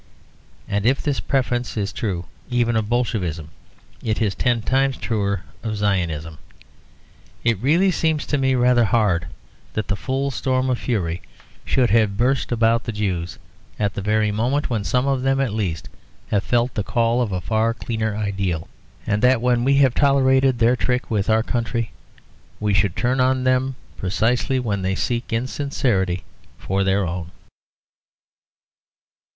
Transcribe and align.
And 0.67 0.87
if 0.87 0.99
this 1.03 1.19
preference 1.19 1.77
is 1.77 1.93
true 1.93 2.25
even 2.49 2.75
of 2.75 2.89
Bolshevism, 2.89 3.51
it 4.01 4.19
is 4.19 4.33
ten 4.33 4.63
times 4.63 4.97
truer 4.97 5.43
of 5.61 5.75
Zionism. 5.77 6.39
It 7.43 7.59
really 7.61 7.91
seems 7.91 8.25
to 8.25 8.39
me 8.39 8.55
rather 8.55 8.85
hard 8.85 9.27
that 9.73 9.89
the 9.89 9.95
full 9.95 10.31
storm 10.31 10.71
of 10.71 10.79
fury 10.79 11.21
should 11.63 11.91
have 11.91 12.17
burst 12.17 12.51
about 12.51 12.83
the 12.85 12.91
Jews, 12.91 13.37
at 13.77 13.93
the 13.93 14.01
very 14.01 14.31
moment 14.31 14.71
when 14.71 14.83
some 14.83 15.05
of 15.05 15.21
them 15.21 15.39
at 15.39 15.53
least 15.53 15.87
have 16.29 16.43
felt 16.43 16.73
the 16.73 16.81
call 16.81 17.21
of 17.21 17.31
a 17.31 17.39
far 17.39 17.71
cleaner 17.75 18.17
ideal; 18.17 18.67
and 19.05 19.21
that 19.21 19.39
when 19.39 19.63
we 19.63 19.75
have 19.75 19.93
tolerated 19.93 20.57
their 20.57 20.75
tricks 20.75 21.11
with 21.11 21.29
our 21.29 21.43
country, 21.43 21.91
we 22.59 22.73
should 22.73 22.95
turn 22.95 23.21
on 23.21 23.43
them 23.43 23.75
precisely 23.97 24.59
when 24.59 24.81
they 24.81 24.95
seek 24.95 25.31
in 25.31 25.45
sincerity 25.45 26.23
for 26.57 26.83
their 26.83 27.05
own. 27.05 27.29